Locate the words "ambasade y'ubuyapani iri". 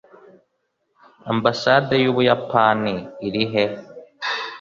1.31-3.43